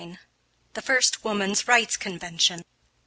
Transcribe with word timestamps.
THE 0.73 0.81
FIRST 0.81 1.23
WOMAN'S 1.23 1.67
RIGHTS 1.67 1.95
CONVENTION. 1.95 2.63